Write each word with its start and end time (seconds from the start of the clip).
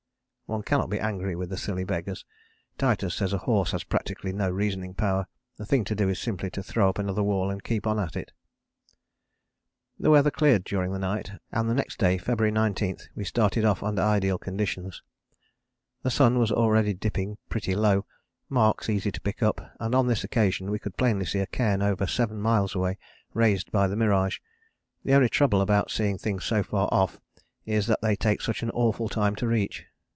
One 0.53 0.63
cannot 0.63 0.89
be 0.89 0.99
angry 0.99 1.33
with 1.33 1.49
the 1.49 1.55
silly 1.55 1.85
beggars 1.85 2.25
Titus 2.77 3.15
says 3.15 3.31
a 3.31 3.37
horse 3.37 3.71
has 3.71 3.85
practically 3.85 4.33
no 4.33 4.49
reasoning 4.49 4.93
power, 4.93 5.27
the 5.55 5.65
thing 5.65 5.85
to 5.85 5.95
do 5.95 6.09
is 6.09 6.19
simply 6.19 6.49
to 6.49 6.61
throw 6.61 6.89
up 6.89 6.99
another 6.99 7.23
wall 7.23 7.49
and 7.49 7.63
keep 7.63 7.87
on 7.87 7.97
at 7.97 8.17
it. 8.17 8.33
The 9.97 10.09
weather 10.09 10.29
cleared 10.29 10.65
during 10.65 10.91
the 10.91 10.99
night, 10.99 11.31
and 11.53 11.69
the 11.69 11.73
next 11.73 11.99
day, 11.99 12.17
February 12.17 12.51
19, 12.51 12.97
we 13.15 13.23
started 13.23 13.63
off 13.63 13.81
under 13.81 14.01
ideal 14.01 14.37
conditions, 14.37 15.01
the 16.03 16.11
sun 16.11 16.37
was 16.37 16.51
already 16.51 16.93
dipping 16.93 17.37
pretty 17.47 17.73
low, 17.73 18.05
marks 18.49 18.89
easy 18.89 19.09
to 19.09 19.21
pick 19.21 19.41
up, 19.41 19.73
and 19.79 19.95
on 19.95 20.07
this 20.07 20.25
occasion 20.25 20.69
we 20.69 20.79
could 20.79 20.97
plainly 20.97 21.23
see 21.23 21.39
a 21.39 21.47
cairn 21.47 21.81
over 21.81 22.05
seven 22.05 22.41
miles 22.41 22.75
away, 22.75 22.97
raised 23.33 23.71
by 23.71 23.87
the 23.87 23.95
mirage; 23.95 24.39
the 25.05 25.13
only 25.13 25.29
trouble 25.29 25.61
about 25.61 25.89
seeing 25.89 26.17
things 26.17 26.43
so 26.43 26.61
far 26.61 26.89
off 26.91 27.21
is 27.65 27.87
that 27.87 28.01
they 28.01 28.17
take 28.17 28.41
such 28.41 28.61
an 28.61 28.69
awful 28.71 29.07
time 29.07 29.33
to 29.33 29.47
reach. 29.47 29.85